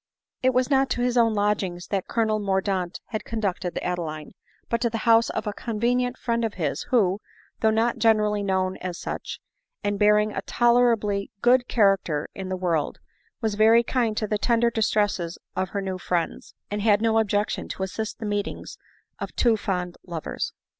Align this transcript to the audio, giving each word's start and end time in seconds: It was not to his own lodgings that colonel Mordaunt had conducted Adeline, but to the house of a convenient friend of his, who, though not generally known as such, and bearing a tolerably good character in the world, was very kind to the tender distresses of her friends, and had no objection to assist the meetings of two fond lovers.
It 0.41 0.55
was 0.55 0.71
not 0.71 0.89
to 0.89 1.03
his 1.03 1.15
own 1.15 1.35
lodgings 1.35 1.85
that 1.89 2.07
colonel 2.07 2.39
Mordaunt 2.39 2.99
had 3.09 3.23
conducted 3.23 3.77
Adeline, 3.83 4.31
but 4.67 4.81
to 4.81 4.89
the 4.89 5.05
house 5.05 5.29
of 5.29 5.45
a 5.45 5.53
convenient 5.53 6.17
friend 6.17 6.43
of 6.43 6.55
his, 6.55 6.87
who, 6.89 7.19
though 7.59 7.69
not 7.69 7.99
generally 7.99 8.41
known 8.41 8.77
as 8.77 8.97
such, 8.97 9.39
and 9.83 9.99
bearing 9.99 10.31
a 10.33 10.41
tolerably 10.41 11.29
good 11.43 11.67
character 11.67 12.27
in 12.33 12.49
the 12.49 12.57
world, 12.57 12.97
was 13.41 13.53
very 13.53 13.83
kind 13.83 14.17
to 14.17 14.25
the 14.25 14.39
tender 14.39 14.71
distresses 14.71 15.37
of 15.55 15.69
her 15.69 15.99
friends, 15.99 16.55
and 16.71 16.81
had 16.81 17.03
no 17.03 17.19
objection 17.19 17.67
to 17.67 17.83
assist 17.83 18.17
the 18.17 18.25
meetings 18.25 18.79
of 19.19 19.35
two 19.35 19.55
fond 19.55 19.97
lovers. 20.07 20.51